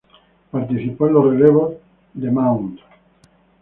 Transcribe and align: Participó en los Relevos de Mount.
Participó 0.49 1.05
en 1.05 1.13
los 1.13 1.25
Relevos 1.25 1.75
de 2.15 2.31
Mount. 2.31 2.79